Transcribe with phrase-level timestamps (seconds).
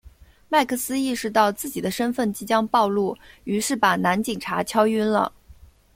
[0.49, 5.31] 麦克斯意识到自己的身份即将暴露于是把男警察敲晕了。